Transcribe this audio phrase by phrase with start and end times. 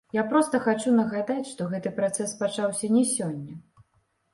[0.17, 3.65] Я проста хачу нагадаць, што гэты працэс пачаўся не сёння.